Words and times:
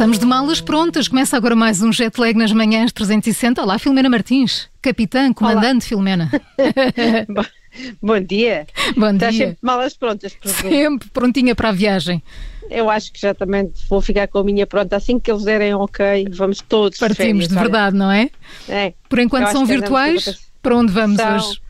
Estamos 0.00 0.18
de 0.18 0.24
malas 0.24 0.62
prontas. 0.62 1.08
Começa 1.08 1.36
agora 1.36 1.54
mais 1.54 1.82
um 1.82 1.92
jet 1.92 2.18
lag 2.18 2.32
nas 2.32 2.50
manhãs 2.52 2.90
360. 2.90 3.62
Olá, 3.62 3.78
Filomena 3.78 4.08
Martins, 4.08 4.66
capitã, 4.80 5.30
comandante 5.30 5.72
Olá. 5.72 5.80
Filomena. 5.82 6.30
Bom 8.00 8.18
dia. 8.18 8.66
Bom 8.96 9.10
Estás 9.10 9.34
dia. 9.34 9.48
sempre 9.48 9.58
malas 9.60 9.94
prontas, 9.94 10.34
Sempre 10.42 11.06
prontinha 11.10 11.54
para 11.54 11.68
a 11.68 11.72
viagem. 11.72 12.22
Eu 12.70 12.88
acho 12.88 13.12
que 13.12 13.20
já 13.20 13.34
também 13.34 13.70
vou 13.90 14.00
ficar 14.00 14.26
com 14.28 14.38
a 14.38 14.44
minha 14.44 14.66
pronta. 14.66 14.96
Assim 14.96 15.20
que 15.20 15.30
eles 15.30 15.44
derem 15.44 15.74
ok, 15.74 16.28
vamos 16.30 16.62
todos 16.66 16.98
Partimos 16.98 17.18
férias, 17.18 17.48
de 17.48 17.54
verdade, 17.54 17.94
não 17.94 18.10
é? 18.10 18.30
É. 18.70 18.94
Por 19.06 19.18
enquanto 19.18 19.48
são 19.48 19.66
virtuais. 19.66 20.40
Para 20.62 20.76
onde 20.76 20.94
vamos 20.94 21.18
são, 21.18 21.36
hoje? 21.36 21.60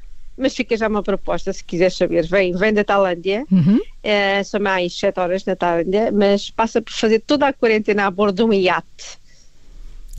Mas 0.40 0.54
fica 0.54 0.76
já 0.76 0.88
uma 0.88 1.02
proposta, 1.02 1.52
se 1.52 1.62
quiseres 1.62 1.96
saber. 1.96 2.26
Vem, 2.26 2.52
vem 2.52 2.72
da 2.72 2.82
Tailândia, 2.82 3.44
uhum. 3.50 3.78
é, 4.02 4.42
são 4.42 4.60
mais 4.60 4.98
7 4.98 5.20
horas 5.20 5.44
na 5.44 5.54
Tailândia, 5.54 6.10
mas 6.10 6.50
passa 6.50 6.80
por 6.80 6.92
fazer 6.92 7.20
toda 7.20 7.46
a 7.46 7.52
quarentena 7.52 8.06
a 8.06 8.10
bordo 8.10 8.36
de 8.36 8.42
um 8.42 8.52
iate. 8.52 9.20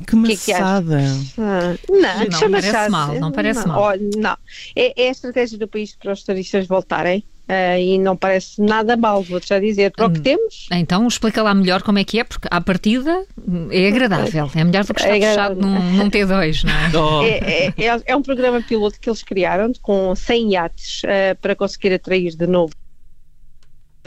Que 0.05 0.16
maçada. 0.16 1.00
Que 1.36 1.42
ah, 1.42 1.76
não, 1.90 2.40
não 2.40 2.52
parece 2.52 2.90
mal, 2.90 3.20
não 3.20 3.31
parece 3.31 3.59
não, 3.59 3.68
mal. 3.68 3.81
Olha, 3.81 4.09
não. 4.16 4.38
É, 4.76 5.04
é, 5.04 5.08
a 5.08 5.12
estratégia 5.12 5.58
do 5.58 5.68
país 5.68 5.95
para 5.95 6.14
os 6.14 6.23
turistas 6.23 6.67
voltarem. 6.67 7.23
Uh, 7.50 7.77
e 7.77 7.98
não 7.98 8.16
parece 8.16 8.62
nada 8.62 8.95
mal, 8.95 9.22
vou-te 9.23 9.50
já 9.50 9.59
dizer, 9.59 9.91
para 9.91 10.05
o 10.05 10.12
que 10.12 10.20
hum, 10.20 10.23
temos. 10.23 10.68
Então 10.72 11.05
explica 11.05 11.44
lá 11.44 11.54
melhor 11.54 11.81
como 11.81 12.00
é 12.00 12.04
que 12.04 12.17
é, 12.17 12.23
porque 12.23 12.48
à 12.50 12.62
partida 12.62 13.26
é 13.72 13.88
agradável, 13.88 14.50
é 14.55 14.64
melhor 14.64 14.86
do 14.86 14.94
que 14.94 15.02
estar 15.02 15.17
é 15.17 15.20
fechado 15.20 15.59
num, 15.59 15.98
num, 15.98 16.09
T2, 16.09 16.64
não 16.64 16.72
é? 16.72 16.91
Oh. 17.02 17.23
É, 17.23 17.40
é, 17.40 17.73
é? 17.77 18.02
é, 18.05 18.16
um 18.16 18.22
programa 18.22 18.62
piloto 18.62 19.00
que 19.00 19.09
eles 19.09 19.23
criaram 19.23 19.72
com 19.81 20.16
100 20.16 20.52
iates 20.52 21.02
uh, 21.04 21.36
para 21.41 21.55
conseguir 21.55 21.94
atrair 21.94 22.36
de 22.36 22.48
novo 22.48 22.73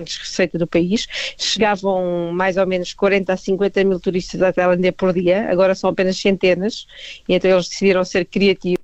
receita 0.03 0.59
do 0.59 0.67
país. 0.67 1.07
Chegavam 1.39 2.33
mais 2.33 2.57
ou 2.57 2.67
menos 2.67 2.93
40 2.95 3.33
a 3.33 3.37
50 3.37 3.85
mil 3.85 4.01
turistas 4.01 4.43
à 4.43 4.53
Tailândia 4.53 4.93
por 4.93 5.13
dia, 5.13 5.51
agora 5.51 5.75
são 5.75 5.91
apenas 5.91 6.17
centenas, 6.17 6.87
e 7.29 7.35
então 7.35 7.51
eles 7.51 7.69
decidiram 7.69 8.05
ser 8.05 8.25
criativos 8.25 8.84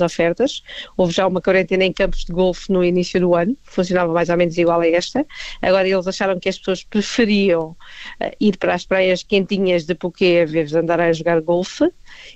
ofertas. 0.00 0.62
Houve 0.96 1.12
já 1.12 1.26
uma 1.26 1.40
quarentena 1.40 1.84
em 1.84 1.92
campos 1.92 2.24
de 2.24 2.32
golfe 2.32 2.72
no 2.72 2.84
início 2.84 3.20
do 3.20 3.34
ano, 3.34 3.56
funcionava 3.64 4.12
mais 4.12 4.28
ou 4.28 4.36
menos 4.36 4.56
igual 4.56 4.80
a 4.80 4.86
esta. 4.86 5.26
Agora 5.60 5.88
eles 5.88 6.06
acharam 6.06 6.38
que 6.38 6.48
as 6.48 6.58
pessoas 6.58 6.84
preferiam 6.84 7.70
uh, 7.70 8.36
ir 8.40 8.56
para 8.56 8.74
as 8.74 8.84
praias 8.84 9.22
quentinhas 9.22 9.84
de 9.84 9.94
Phuket 9.94 10.42
a 10.42 10.46
vez 10.46 10.70
de 10.70 10.78
andar 10.78 11.00
a 11.00 11.12
jogar 11.12 11.40
golfe 11.40 11.90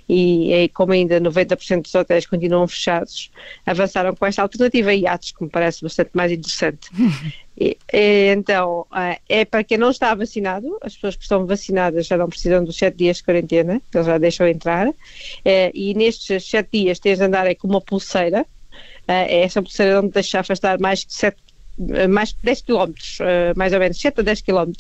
e, 0.09 0.53
e 0.53 0.69
como 0.71 0.93
ainda 0.93 1.21
90% 1.21 1.83
dos 1.83 1.95
hotéis 1.95 2.27
continuam 2.27 2.67
fechados, 2.67 3.31
avançaram 3.65 4.15
com 4.15 4.27
esta 4.27 4.43
alternativa 4.43 4.93
e 4.93 5.03
iates, 5.03 5.33
que 5.33 5.45
me 5.45 5.51
parece 5.51 5.83
bastante 5.83 6.11
mais 6.15 6.33
interessante. 6.33 6.89
E, 7.59 7.79
e, 7.93 8.33
então, 8.35 8.87
uh, 8.93 9.19
é 9.29 9.45
para 9.45 9.65
quem 9.65 9.79
não 9.79 9.91
está 9.91 10.15
vacinado, 10.15 10.77
as 10.83 10.95
pessoas 10.95 11.17
que 11.17 11.23
estão 11.23 11.47
vacinadas 11.47 12.07
já 12.07 12.17
não 12.17 12.29
precisam 12.29 12.63
dos 12.63 12.77
7 12.77 12.97
dias 12.97 13.17
de 13.19 13.25
quarentena, 13.25 13.81
eles 13.95 14.07
já 14.07 14.19
deixam 14.19 14.47
entrar, 14.47 14.89
uh, 14.89 14.95
e 15.73 15.95
nestes 15.95 16.49
7 16.49 16.69
dias 16.71 16.99
tens 16.99 17.19
de 17.19 17.25
andar 17.25 17.47
é 17.47 17.55
com 17.55 17.67
uma 17.67 17.81
pulseira, 17.81 18.43
uh, 18.43 19.27
essa 19.29 19.63
pulseira 19.63 20.03
não 20.03 20.09
te 20.09 20.15
deixa 20.15 20.41
afastar 20.41 20.79
mais 20.79 21.05
de 21.05 21.15
7 21.15 21.37
eh, 21.37 21.46
mais 22.09 22.31
de 22.31 22.39
10 22.43 22.63
km, 22.63 22.93
mais 23.57 23.73
ou 23.73 23.79
menos 23.79 24.01
7 24.01 24.21
a 24.21 24.23
10 24.23 24.43
km. 24.43 24.73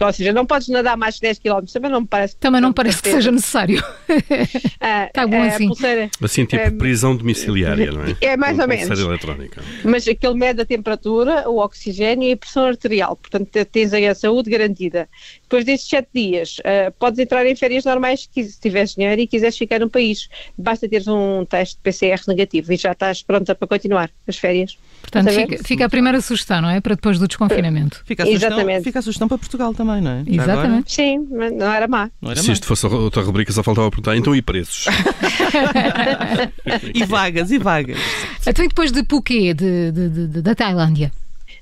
Ou 0.00 0.12
seja, 0.12 0.32
não 0.32 0.46
podes 0.46 0.68
nadar 0.68 0.96
mais 0.96 1.16
de 1.16 1.22
10 1.22 1.38
km, 1.38 1.64
também 1.72 1.90
não 1.90 2.00
me 2.02 2.06
parece. 2.06 2.36
Também 2.36 2.60
não 2.60 2.72
parece 2.72 3.02
que 3.02 3.10
seja 3.10 3.30
necessário. 3.30 3.82
Está 4.08 5.26
bom 5.28 5.42
assim. 5.42 5.68
Pulseira, 5.68 6.10
assim, 6.22 6.44
tipo 6.44 6.62
é, 6.62 6.70
prisão 6.70 7.16
domiciliária, 7.16 7.92
não 7.92 8.04
é? 8.04 8.16
É 8.20 8.36
mais 8.36 8.58
ou 8.58 8.66
menos. 8.66 8.98
Eletrónica. 9.00 9.62
Mas 9.84 10.06
aquele 10.06 10.34
mede 10.34 10.62
a 10.62 10.64
temperatura, 10.64 11.48
o 11.48 11.58
oxigênio 11.58 12.28
e 12.28 12.32
a 12.32 12.36
pressão 12.36 12.66
arterial, 12.66 13.16
portanto 13.16 13.50
tens 13.66 13.92
aí 13.92 14.06
a 14.06 14.14
saúde 14.14 14.50
garantida. 14.50 15.08
Depois 15.42 15.64
destes 15.64 15.88
7 15.88 16.08
dias, 16.14 16.58
uh, 16.58 16.92
podes 16.98 17.18
entrar 17.18 17.46
em 17.46 17.54
férias 17.54 17.84
normais 17.84 18.28
se 18.32 18.60
tiveres 18.60 18.94
dinheiro 18.94 19.20
e 19.20 19.26
quiseres 19.26 19.56
ficar 19.56 19.80
no 19.80 19.90
país. 19.90 20.28
Basta 20.56 20.88
teres 20.88 21.08
um 21.08 21.44
teste 21.44 21.76
de 21.76 21.82
PCR 21.82 22.20
negativo 22.28 22.72
e 22.72 22.76
já 22.76 22.92
estás 22.92 23.22
pronta 23.22 23.54
para 23.54 23.68
continuar 23.68 24.10
as 24.26 24.36
férias. 24.36 24.78
Portanto, 25.02 25.32
fica, 25.32 25.64
fica, 25.64 25.84
a 25.86 25.88
primeira 25.88 26.20
sugestão, 26.30 26.62
não 26.62 26.70
é? 26.70 26.80
Para 26.80 26.94
depois 26.94 27.18
do 27.18 27.26
desconfinamento. 27.26 28.02
Fica 28.06 28.22
a 28.22 28.26
sugestão, 28.26 28.48
Exatamente. 28.48 28.84
Fica 28.84 28.98
a 28.98 29.02
sugestão 29.02 29.28
para 29.28 29.38
Portugal 29.38 29.74
também, 29.74 30.00
não 30.00 30.10
é? 30.10 30.24
Já 30.24 30.42
Exatamente. 30.42 30.66
Agora? 30.66 30.84
Sim, 30.86 31.28
mas 31.30 31.52
não 31.52 31.72
era 31.72 31.88
má. 31.88 32.10
Não 32.20 32.30
era 32.30 32.40
Se 32.40 32.46
má. 32.46 32.52
isto 32.52 32.66
fosse 32.66 32.86
outra 32.86 33.22
rubrica, 33.22 33.52
só 33.52 33.62
faltava 33.62 33.90
perguntar, 33.90 34.16
então 34.16 34.34
e 34.34 34.42
preços? 34.42 34.86
e 36.94 37.04
vagas, 37.04 37.50
e 37.50 37.58
vagas. 37.58 37.98
Então 38.46 38.64
e 38.64 38.68
depois 38.68 38.92
de 38.92 39.04
Phuket, 39.04 39.54
de, 39.54 39.92
de, 39.92 40.08
de, 40.08 40.42
da 40.42 40.54
Tailândia? 40.54 41.12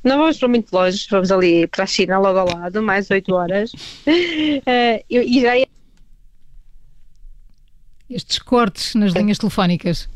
Não 0.05 0.19
vamos 0.19 0.39
para 0.39 0.49
muito 0.49 0.73
longe, 0.73 1.07
vamos 1.11 1.33
ali 1.33 1.67
para 1.67 1.85
a 1.85 1.87
China, 1.87 2.19
logo 2.19 2.39
ao 2.39 2.49
lado, 2.49 2.83
mais 2.83 3.11
8 3.11 3.35
horas. 3.35 3.73
Uh, 4.69 5.01
e 5.09 5.41
já 5.41 5.53
estes 8.11 8.39
cortes 8.39 8.95
nas 8.95 9.13
linhas 9.13 9.39
telefónicas. 9.39 10.09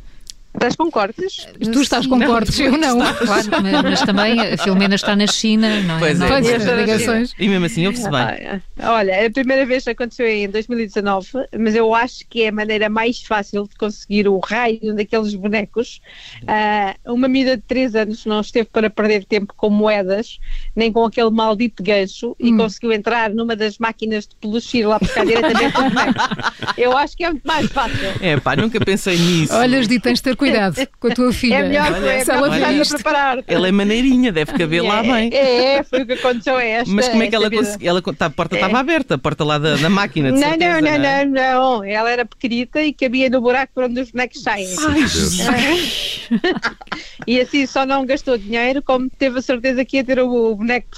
Estás 0.55 0.77
com 0.77 0.91
cortes? 0.91 1.49
Tu 1.61 1.81
estás 1.81 2.07
com 2.07 2.17
não, 2.17 2.27
cortes, 2.27 2.61
eu 2.61 2.77
não. 2.77 2.99
Claro, 2.99 3.49
mas 3.83 4.03
também 4.03 4.39
a 4.39 4.59
Filomena 4.59 4.95
está 4.95 5.17
na 5.17 5.27
China, 5.27 5.81
não 5.81 5.97
é? 5.97 5.99
Pois 5.99 6.21
é. 6.21 6.29
Pois 6.29 6.47
é. 6.47 6.77
ligações. 6.77 7.35
E 7.39 7.49
mesmo 7.49 7.67
assim 7.67 7.87
ouve-se 7.87 8.09
bem. 8.11 8.63
Olha, 8.81 9.27
a 9.27 9.31
primeira 9.31 9.65
vez 9.65 9.87
aconteceu 9.89 10.27
em 10.27 10.49
2019, 10.49 11.29
mas 11.59 11.75
eu 11.75 11.95
acho 11.95 12.27
que 12.29 12.43
é 12.43 12.49
a 12.49 12.53
maneira 12.53 12.89
mais 12.91 13.23
fácil 13.23 13.67
de 13.67 13.75
conseguir 13.77 14.29
o 14.29 14.39
raio 14.39 14.95
daqueles 14.95 15.35
bonecos. 15.35 16.01
Uh, 16.43 17.13
uma 17.15 17.29
miúda 17.29 17.57
de 17.57 17.63
3 17.63 17.95
anos 17.97 18.27
não 18.27 18.41
esteve 18.41 18.69
para 18.71 18.91
perder 18.91 19.25
tempo 19.25 19.55
com 19.57 19.71
moedas, 19.71 20.39
nem 20.77 20.93
com 20.93 21.05
aquele 21.05 21.31
maldito 21.31 21.83
gancho, 21.83 22.33
hum. 22.33 22.35
e 22.39 22.57
conseguiu 22.57 22.93
entrar 22.93 23.31
numa 23.31 23.57
das 23.57 23.79
máquinas 23.79 24.27
de 24.27 24.37
peluche 24.37 24.85
lá 24.85 24.99
buscar 24.99 25.25
diretamente 25.25 25.79
o 25.79 25.83
boneco. 25.83 26.21
Eu 26.77 26.97
acho 26.97 27.17
que 27.17 27.25
é 27.25 27.31
muito 27.31 27.45
mais 27.47 27.71
fácil. 27.71 27.97
É 28.21 28.39
pá, 28.39 28.55
nunca 28.55 28.79
pensei 28.81 29.17
nisso. 29.17 29.55
Olha, 29.55 29.81
tens 30.01 30.19
de 30.19 30.23
ter 30.23 30.37
cuidado 30.43 30.89
com 30.99 31.09
a 31.09 31.15
tua 31.15 31.33
filha. 31.33 31.57
É 31.57 31.63
melhor, 31.63 31.93
olha, 31.93 32.11
é 32.11 32.25
melhor 32.25 32.51
olha, 32.51 32.87
preparar. 32.87 33.45
Ela 33.47 33.69
é 33.69 33.73
maneirinha, 33.73 34.33
deve 34.33 34.53
caber 34.53 34.85
é, 34.85 34.89
lá 34.89 35.03
bem. 35.03 35.31
É, 35.33 35.75
é, 35.77 35.83
foi 35.83 36.03
o 36.03 36.07
que 36.07 36.13
aconteceu 36.13 36.57
a 36.57 36.65
esta. 36.65 36.93
Mas 36.93 37.09
como 37.09 37.23
é 37.23 37.29
que 37.29 37.35
ela 37.35 37.51
conseguiu? 37.51 37.89
Ela, 37.89 38.03
tá, 38.03 38.27
a 38.27 38.31
porta 38.31 38.55
estava 38.55 38.77
é. 38.77 38.81
aberta, 38.81 39.15
a 39.15 39.19
porta 39.19 39.45
lá 39.45 39.59
da, 39.59 39.77
da 39.77 39.91
máquina, 39.91 40.33
de 40.33 40.39
não, 40.41 40.49
certeza, 40.49 40.81
não, 40.81 40.91
não, 40.91 40.99
não, 40.99 41.09
é? 41.09 41.25
não, 41.25 41.79
não, 41.79 41.85
Ela 41.85 42.11
era 42.11 42.25
pequenita 42.25 42.83
e 42.83 42.93
cabia 42.93 43.31
no 43.31 43.41
buraco 43.41 43.73
por 43.75 43.85
onde 43.85 44.01
os 44.01 44.11
bonecos 44.11 44.43
saem. 44.43 44.69
Ai, 45.49 45.81
e 47.27 47.41
assim 47.41 47.67
só 47.67 47.87
não 47.87 48.05
gastou 48.05 48.37
dinheiro, 48.37 48.83
como 48.83 49.09
teve 49.11 49.39
a 49.39 49.43
certeza 49.43 49.85
que 49.85 49.97
ia 49.97 50.05
ter 50.05 50.21
o 50.21 50.55
boneco 50.55 50.97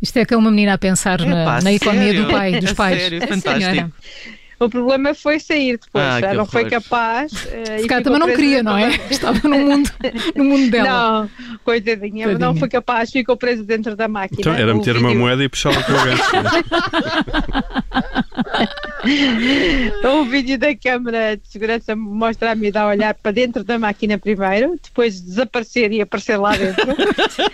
isto 0.00 0.16
é 0.16 0.24
que 0.24 0.32
é 0.32 0.36
uma 0.36 0.50
menina 0.50 0.74
a 0.74 0.78
pensar 0.78 1.20
na, 1.20 1.60
na 1.60 1.72
economia 1.72 2.22
do 2.22 2.30
pai, 2.30 2.60
dos 2.60 2.72
pais. 2.74 3.02
Sério, 3.02 3.26
fantástico. 3.26 3.92
O 4.60 4.68
problema 4.68 5.14
foi 5.14 5.38
sair 5.38 5.78
depois, 5.78 6.04
ah, 6.04 6.20
já 6.20 6.34
não 6.34 6.44
foi 6.44 6.68
capaz. 6.68 7.30
Uh, 7.32 7.80
Se 7.80 7.86
calhar 7.86 8.02
também 8.02 8.18
não 8.18 8.26
queria, 8.26 8.60
não 8.62 8.76
é? 8.76 8.88
Estava 9.08 9.38
no 9.48 9.56
mundo, 9.56 9.90
no 10.34 10.44
mundo 10.44 10.68
dela. 10.72 11.22
Não, 11.22 11.30
coitadinha, 11.64 12.26
Tadinha. 12.26 12.38
não 12.38 12.56
foi 12.56 12.68
capaz, 12.68 13.10
ficou 13.12 13.36
preso 13.36 13.62
dentro 13.64 13.94
da 13.94 14.08
máquina. 14.08 14.40
Então 14.40 14.52
era 14.52 14.74
meter 14.74 14.94
vídeo... 14.94 15.08
uma 15.08 15.14
moeda 15.14 15.44
e 15.44 15.48
puxá-la 15.48 15.80
para 15.80 15.94
o 15.94 16.04
gancho. 16.04 16.22
O 20.04 20.24
vídeo 20.26 20.58
da 20.58 20.74
câmara 20.74 21.36
de 21.36 21.48
segurança 21.48 21.94
mostra 21.94 22.52
a 22.52 22.54
miúda 22.54 22.82
a 22.82 22.88
olhar 22.88 23.14
para 23.14 23.32
dentro 23.32 23.62
da 23.62 23.78
máquina 23.78 24.18
primeiro, 24.18 24.78
depois 24.82 25.20
desaparecer 25.20 25.92
e 25.92 26.00
aparecer 26.00 26.36
lá 26.36 26.56
dentro, 26.56 26.86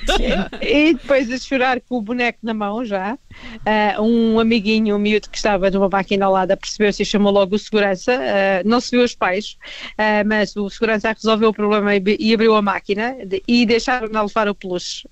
e 0.62 0.94
depois 0.94 1.30
a 1.30 1.38
chorar 1.38 1.80
com 1.80 1.98
o 1.98 2.02
boneco 2.02 2.38
na 2.42 2.54
mão 2.54 2.84
já. 2.84 3.18
Uh, 3.66 4.02
um 4.02 4.40
amiguinho, 4.40 4.96
um 4.96 4.98
miúdo 4.98 5.28
que 5.28 5.36
estava 5.36 5.70
numa 5.70 5.88
máquina 5.88 6.26
ao 6.26 6.32
lado, 6.32 6.56
percebeu 6.56 6.92
se 6.92 7.04
chamou 7.04 7.32
logo 7.32 7.56
o 7.56 7.58
segurança, 7.58 8.14
uh, 8.14 8.68
não 8.68 8.80
se 8.80 8.92
viu 8.92 9.04
os 9.04 9.14
pais, 9.14 9.56
uh, 9.92 10.26
mas 10.26 10.54
o 10.56 10.70
segurança 10.70 11.12
resolveu 11.12 11.48
o 11.50 11.54
problema 11.54 11.94
e, 11.96 12.02
e 12.20 12.32
abriu 12.32 12.54
a 12.54 12.62
máquina 12.62 13.16
de, 13.26 13.42
e 13.46 13.66
deixaram-na 13.66 14.22
levar 14.22 14.48
o 14.48 14.54
peluche. 14.54 15.08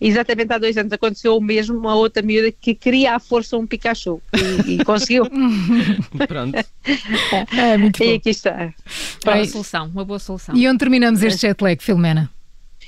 Exatamente 0.00 0.52
há 0.52 0.58
dois 0.58 0.76
anos 0.76 0.92
aconteceu 0.92 1.36
o 1.36 1.40
mesmo, 1.40 1.78
uma 1.78 1.94
outra 1.94 2.22
miúda 2.22 2.50
que 2.50 2.74
queria 2.74 3.14
à 3.14 3.18
força 3.18 3.56
um 3.56 3.66
Pikachu 3.66 4.20
e, 4.66 4.74
e 4.74 4.84
conseguiu. 4.84 5.26
Pronto. 6.28 6.56
É, 7.56 7.76
muito 7.76 8.02
e 8.02 8.14
aqui 8.14 8.30
está. 8.30 8.72
Uma 9.24 9.34
boa 9.34 9.46
solução, 9.46 9.86
uma 9.86 10.04
boa 10.04 10.18
solução. 10.18 10.56
E 10.56 10.68
onde 10.68 10.78
terminamos 10.78 11.22
este 11.22 11.46
jet 11.46 11.62
lag, 11.62 11.82
Filomena? 11.82 12.30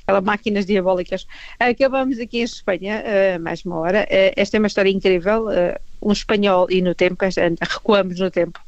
aquelas 0.02 0.24
máquinas 0.24 0.66
diabólicas. 0.66 1.26
Acabamos 1.58 2.18
aqui 2.18 2.40
em 2.40 2.42
Espanha, 2.42 3.02
uh, 3.02 3.40
mais 3.40 3.64
uma 3.64 3.78
hora. 3.78 4.02
Uh, 4.04 4.32
esta 4.36 4.56
é 4.56 4.58
uma 4.58 4.66
história 4.66 4.90
incrível. 4.90 5.46
Uh, 5.46 5.78
um 6.02 6.12
espanhol, 6.12 6.66
e 6.70 6.82
no 6.82 6.94
tempo, 6.94 7.24
recuamos 7.60 8.18
no 8.18 8.30
tempo. 8.30 8.60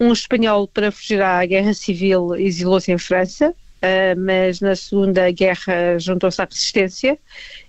Um 0.00 0.12
espanhol, 0.12 0.66
para 0.66 0.90
fugir 0.90 1.20
à 1.20 1.44
guerra 1.44 1.74
civil, 1.74 2.34
exilou-se 2.36 2.90
em 2.90 2.98
França, 2.98 3.52
mas 4.16 4.60
na 4.60 4.74
Segunda 4.74 5.30
Guerra 5.32 5.98
juntou-se 5.98 6.40
à 6.40 6.44
resistência 6.44 7.18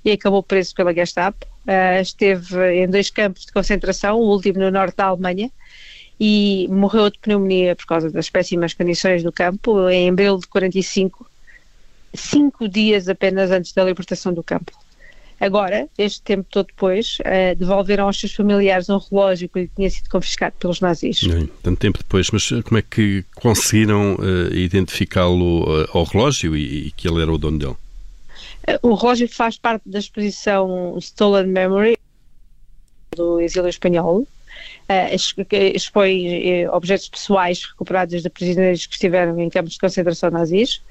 e 0.06 0.12
acabou 0.12 0.44
preso 0.44 0.74
pela 0.76 0.94
Gestapo. 0.94 1.48
Esteve 2.02 2.84
em 2.84 2.88
dois 2.88 3.10
campos 3.10 3.46
de 3.46 3.52
concentração, 3.52 4.18
o 4.18 4.30
último 4.30 4.60
no 4.60 4.72
norte 4.72 4.98
da 4.98 5.06
Alemanha, 5.06 5.52
e 6.20 6.68
morreu 6.70 7.10
de 7.10 7.20
pneumonia 7.20 7.76
por 7.76 7.86
causa 7.86 8.10
das 8.10 8.30
péssimas 8.30 8.74
condições 8.74 9.24
do 9.24 9.32
campo 9.32 9.90
em 9.90 10.10
abril 10.10 10.38
de 10.38 10.48
45 10.48 11.30
cinco 12.14 12.68
dias 12.68 13.08
apenas 13.08 13.52
antes 13.52 13.74
da 13.74 13.84
libertação 13.84 14.34
do 14.34 14.44
campo. 14.44 14.72
Agora, 15.40 15.88
este 15.98 16.22
tempo 16.22 16.46
todo 16.50 16.68
depois, 16.68 17.18
uh, 17.22 17.56
devolveram 17.58 18.08
aos 18.08 18.20
seus 18.20 18.34
familiares 18.34 18.90
um 18.90 18.98
relógio 18.98 19.48
que 19.48 19.62
lhe 19.62 19.72
tinha 19.74 19.90
sido 19.90 20.10
confiscado 20.10 20.56
pelos 20.60 20.82
nazis. 20.82 21.24
Bem, 21.24 21.50
tanto 21.64 21.80
tempo 21.80 21.98
depois, 21.98 22.30
mas 22.30 22.50
como 22.66 22.78
é 22.78 22.82
que 22.82 23.24
conseguiram 23.36 24.16
uh, 24.16 24.54
identificá-lo 24.54 25.64
uh, 25.64 25.88
ao 25.94 26.04
relógio 26.04 26.58
e, 26.58 26.88
e, 26.88 26.92
que 26.92 27.08
ele 27.08 27.22
era 27.22 27.32
o 27.32 27.38
dono 27.38 27.58
dele? 27.58 27.76
O 28.82 28.94
relógio 28.94 29.28
faz 29.28 29.58
parte 29.58 29.88
da 29.88 30.00
exposição 30.00 30.98
Stolen 31.00 31.48
Memory 31.48 31.98
do 33.16 33.40
exílio 33.40 33.70
espanhol. 33.70 34.28
expõe 35.74 36.68
objetos 36.68 37.10
pessoais 37.10 37.64
recuperados 37.64 38.22
de 38.22 38.30
prisioneiros 38.30 38.86
que 38.86 38.94
estiveram 38.94 39.40
em 39.40 39.50
campos 39.50 39.74
de 39.74 39.80
concentração 39.80 40.32
nazis. 40.32 40.82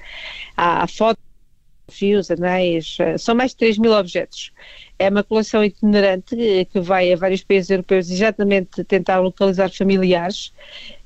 Há 0.55 0.87
fotos 0.87 1.23
fios, 1.89 2.29
anéis, 2.31 2.97
eh, 2.99 3.17
são 3.17 3.35
mais 3.35 3.51
de 3.51 3.57
3 3.57 3.77
mil 3.77 3.91
objetos. 3.91 4.51
É 4.97 5.09
uma 5.09 5.23
coleção 5.23 5.63
itinerante 5.63 6.35
que 6.71 6.79
vai 6.79 7.11
a 7.11 7.15
vários 7.15 7.43
países 7.43 7.69
europeus 7.69 8.09
exatamente 8.09 8.83
tentar 8.83 9.19
localizar 9.19 9.71
familiares. 9.71 10.53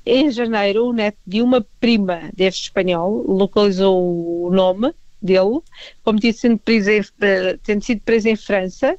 Em 0.04 0.30
janeiro, 0.30 0.88
o 0.88 0.92
neto 0.92 1.18
de 1.26 1.40
uma 1.40 1.64
prima 1.80 2.30
deste 2.34 2.64
espanhol 2.64 3.24
localizou 3.26 4.46
o 4.46 4.50
nome 4.50 4.92
dele, 5.24 5.60
como 6.02 6.20
tinha 6.20 6.32
sido 6.32 6.58
preso 6.58 6.90
em, 6.90 7.02
eh, 7.20 7.58
tendo 7.62 7.82
sido 7.82 8.00
preso 8.02 8.28
em 8.28 8.36
França, 8.36 8.96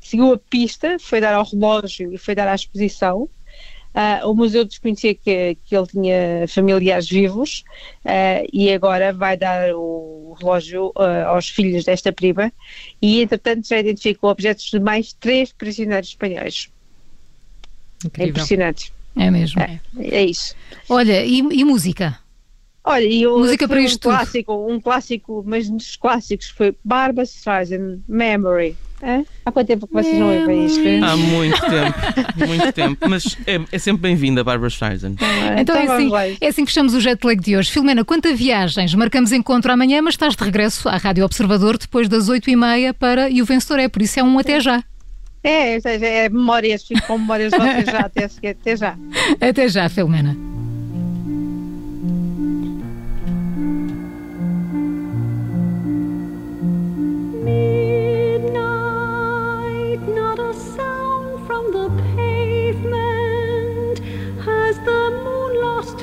seguiu 0.00 0.32
a 0.32 0.38
pista, 0.38 0.98
foi 0.98 1.20
dar 1.20 1.34
ao 1.34 1.44
relógio 1.44 2.12
e 2.12 2.18
foi 2.18 2.34
dar 2.34 2.48
à 2.48 2.54
exposição 2.54 3.28
Uh, 3.94 4.28
o 4.28 4.34
museu 4.34 4.64
desconhecia 4.64 5.14
que, 5.14 5.56
que 5.64 5.76
ele 5.76 5.86
tinha 5.86 6.46
familiares 6.46 7.08
vivos 7.08 7.64
uh, 8.04 8.46
e 8.52 8.70
agora 8.70 9.12
vai 9.12 9.36
dar 9.36 9.74
o 9.74 10.36
relógio 10.38 10.92
uh, 10.94 11.26
aos 11.26 11.48
filhos 11.48 11.84
desta 11.84 12.12
prima 12.12 12.52
e 13.00 13.22
entretanto 13.22 13.66
já 13.66 13.78
identificou 13.78 14.30
objetos 14.30 14.70
de 14.70 14.78
mais 14.78 15.14
três 15.14 15.52
prisioneiros 15.52 16.10
espanhóis. 16.10 16.70
Incrível. 18.04 18.26
É 18.26 18.28
impressionante. 18.28 18.92
É 19.16 19.30
mesmo. 19.30 19.60
É, 19.62 19.80
é 19.98 20.24
isso. 20.24 20.54
Olha, 20.88 21.24
e, 21.24 21.38
e 21.38 21.64
música? 21.64 22.18
Olha, 22.88 23.04
e 23.04 23.22
eu, 23.22 23.38
música 23.38 23.68
para 23.68 23.82
isto 23.82 24.08
um 24.08 24.12
clássico, 24.12 24.66
um 24.66 24.80
clássico, 24.80 25.44
mas 25.46 25.68
um 25.68 25.76
dos 25.76 25.94
clássicos 25.94 26.48
foi 26.48 26.74
Barbara 26.82 27.24
Streisand, 27.24 27.98
Memory. 28.08 28.78
Há 29.44 29.52
quanto 29.52 29.66
tempo 29.66 29.86
que 29.86 29.92
vocês 29.92 30.18
não 30.18 30.34
ouvem 30.34 30.64
isto? 30.64 30.80
Há 31.04 31.14
muito 31.14 31.60
tempo, 31.60 32.46
muito 32.48 32.72
tempo. 32.72 33.08
Mas 33.08 33.36
é, 33.46 33.60
é 33.70 33.78
sempre 33.78 34.00
bem-vinda 34.00 34.40
a 34.40 34.44
Barbara 34.44 34.68
Streisand. 34.68 35.16
É, 35.20 35.60
então, 35.60 35.76
então 35.76 35.76
é, 35.76 35.96
assim, 35.96 36.36
é 36.40 36.48
assim 36.48 36.64
que 36.64 36.70
fechamos 36.70 36.94
o 36.94 37.00
jet 37.00 37.22
lag 37.22 37.38
de 37.38 37.58
hoje. 37.58 37.70
Filomena, 37.70 38.06
quanto 38.06 38.26
a 38.26 38.32
viagens? 38.32 38.94
Marcamos 38.94 39.32
encontro 39.32 39.70
amanhã, 39.70 40.00
mas 40.00 40.14
estás 40.14 40.34
de 40.34 40.42
regresso 40.42 40.88
à 40.88 40.96
Rádio 40.96 41.26
Observador 41.26 41.76
depois 41.76 42.08
das 42.08 42.30
8h30 42.30 42.94
para 42.94 43.28
E 43.28 43.42
o 43.42 43.44
Vencedor 43.44 43.80
é, 43.80 43.88
por 43.88 44.00
isso 44.00 44.18
é 44.18 44.22
um 44.22 44.38
até 44.38 44.60
já. 44.60 44.82
É, 45.44 45.76
é, 45.76 46.24
é 46.24 46.28
memórias, 46.30 46.84
fico 46.84 47.06
com 47.06 47.18
memórias 47.18 47.52
de 47.52 47.58
vocês 47.58 47.84
já, 47.84 48.00
até, 48.00 48.24
até 48.24 48.76
já. 48.76 48.96
Até 49.40 49.68
já, 49.68 49.88
Filomena. 49.90 50.47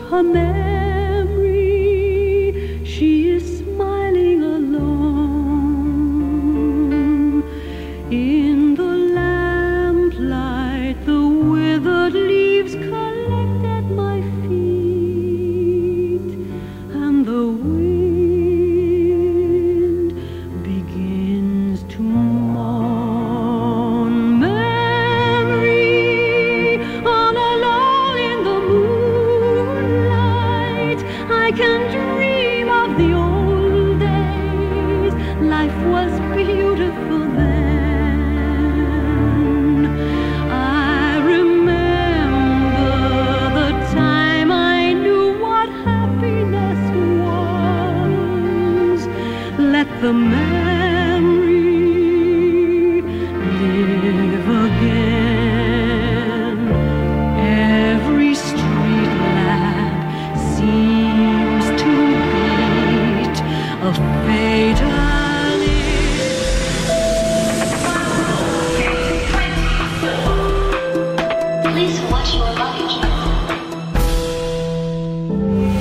Her 0.10 0.24
memory. 0.24 1.66
She 2.84 3.30
is 3.30 3.60
smiling 3.60 4.44
alone 4.44 5.84
in 8.12 8.75
the 8.75 8.92
lamplight. 9.19 10.98
The 11.06 11.22
withered 11.28 12.13
leaves 12.13 12.75
collect 12.75 13.66
at 13.66 13.86
my 14.04 14.22
feet, 14.42 16.31
and 17.04 17.25
the 17.25 17.44
wind 17.48 17.95
beautiful 36.96 37.45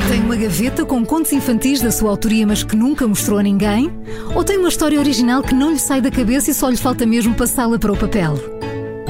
Tem 0.08 0.20
uma 0.20 0.36
gaveta 0.36 0.84
com 0.84 1.04
contos 1.04 1.32
infantis 1.32 1.80
da 1.80 1.90
sua 1.90 2.10
autoria, 2.10 2.46
mas 2.46 2.62
que 2.62 2.76
nunca 2.76 3.08
mostrou 3.08 3.38
a 3.38 3.42
ninguém? 3.42 3.90
Ou 4.34 4.44
tem 4.44 4.58
uma 4.58 4.68
história 4.68 4.98
original 4.98 5.42
que 5.42 5.54
não 5.54 5.70
lhe 5.70 5.78
sai 5.78 6.00
da 6.00 6.10
cabeça 6.10 6.50
e 6.50 6.54
só 6.54 6.68
lhe 6.68 6.76
falta 6.76 7.06
mesmo 7.06 7.34
passá-la 7.34 7.78
para 7.78 7.92
o 7.92 7.96
papel? 7.96 8.34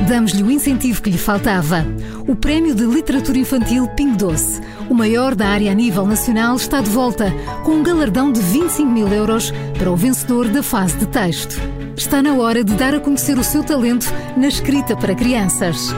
Damos-lhe 0.08 0.43
o 0.43 0.50
incentivo 0.50 1.02
que 1.02 1.11
lhe 1.11 1.19
faltava. 1.19 1.85
O 2.29 2.37
Prémio 2.37 2.75
de 2.75 2.85
Literatura 2.85 3.38
Infantil 3.38 3.88
Pingo 3.88 4.17
Doce, 4.17 4.61
o 4.88 4.94
maior 4.94 5.35
da 5.35 5.49
área 5.49 5.73
a 5.73 5.75
nível 5.75 6.06
nacional, 6.06 6.56
está 6.56 6.81
de 6.81 6.91
volta 6.91 7.32
com 7.64 7.73
um 7.73 7.82
galardão 7.82 8.31
de 8.31 8.41
25 8.41 8.88
mil 8.88 9.08
euros 9.08 9.52
para 9.79 9.91
o 9.91 9.96
vencedor 9.96 10.48
da 10.48 10.63
fase 10.63 10.96
de 10.98 11.06
texto. 11.06 11.60
Está 11.96 12.22
na 12.22 12.34
hora 12.34 12.63
de 12.63 12.74
dar 12.74 12.94
a 12.94 13.01
conhecer 13.01 13.39
o 13.39 13.44
seu 13.44 13.65
talento 13.65 14.13
na 14.36 14.46
escrita 14.46 14.96
para 14.96 15.15
crianças. 15.15 15.93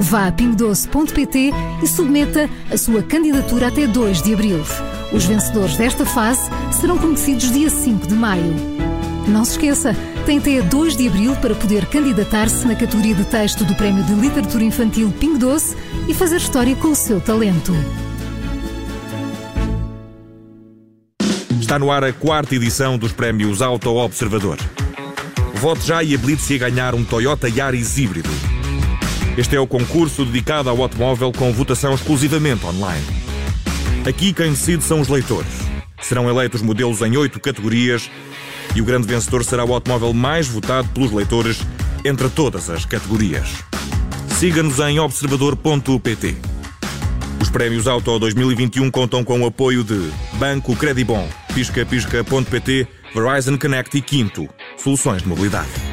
Vá 0.00 0.28
a 0.28 0.32
pingodoce.pt 0.32 1.52
e 1.82 1.86
submeta 1.86 2.48
a 2.72 2.78
sua 2.78 3.02
candidatura 3.02 3.68
até 3.68 3.86
2 3.86 4.22
de 4.22 4.32
abril. 4.32 4.60
Os 5.12 5.24
vencedores 5.26 5.76
desta 5.76 6.06
fase 6.06 6.48
serão 6.72 6.96
conhecidos 6.96 7.52
dia 7.52 7.68
5 7.68 8.06
de 8.06 8.14
maio. 8.14 8.54
Não 9.28 9.44
se 9.44 9.52
esqueça, 9.52 9.94
tem 10.24 10.38
até 10.38 10.62
2 10.62 10.96
de 10.96 11.06
abril 11.06 11.36
para 11.36 11.54
poder 11.54 11.84
candidatar-se 11.86 12.66
na 12.66 12.74
categoria 12.74 13.14
de 13.14 13.24
texto 13.24 13.62
do 13.64 13.74
Prémio 13.74 14.02
de 14.04 14.14
Literatura 14.14 14.64
Infantil 14.64 15.12
Pingo 15.20 15.38
Doce 15.38 15.76
e 16.08 16.14
fazer 16.14 16.36
história 16.36 16.74
com 16.76 16.88
o 16.88 16.96
seu 16.96 17.20
talento. 17.20 17.72
Está 21.60 21.78
no 21.78 21.90
ar 21.90 22.02
a 22.02 22.12
quarta 22.12 22.54
edição 22.54 22.96
dos 22.96 23.12
prémios 23.12 23.60
Auto 23.60 23.94
Observador. 23.94 24.56
Vote 25.54 25.86
já 25.86 26.02
e 26.02 26.14
habilite-se 26.14 26.54
a 26.54 26.58
ganhar 26.58 26.94
um 26.94 27.04
Toyota 27.04 27.48
Yaris 27.48 27.98
híbrido. 27.98 28.49
Este 29.36 29.56
é 29.56 29.60
o 29.60 29.66
concurso 29.66 30.24
dedicado 30.24 30.68
ao 30.68 30.82
automóvel 30.82 31.32
com 31.32 31.52
votação 31.52 31.94
exclusivamente 31.94 32.64
online. 32.66 33.06
Aqui 34.06 34.32
quem 34.32 34.50
decide 34.50 34.82
são 34.82 35.00
os 35.00 35.08
leitores. 35.08 35.52
Serão 36.00 36.28
eleitos 36.28 36.62
modelos 36.62 37.00
em 37.02 37.16
oito 37.16 37.38
categorias 37.38 38.10
e 38.74 38.80
o 38.80 38.84
grande 38.84 39.06
vencedor 39.06 39.44
será 39.44 39.64
o 39.64 39.72
automóvel 39.72 40.12
mais 40.12 40.48
votado 40.48 40.88
pelos 40.88 41.12
leitores 41.12 41.60
entre 42.04 42.28
todas 42.28 42.68
as 42.70 42.84
categorias. 42.84 43.48
Siga-nos 44.38 44.78
em 44.80 44.98
observador.pt. 44.98 46.36
Os 47.40 47.50
prémios 47.50 47.86
Auto 47.86 48.18
2021 48.18 48.90
contam 48.90 49.22
com 49.24 49.40
o 49.40 49.46
apoio 49.46 49.84
de 49.84 50.10
Banco 50.34 50.74
Credibon, 50.76 51.28
piscapisca.pt, 51.54 52.86
Verizon 53.14 53.58
Connect 53.58 53.96
e 53.96 54.02
Quinto, 54.02 54.48
soluções 54.76 55.22
de 55.22 55.28
mobilidade. 55.28 55.89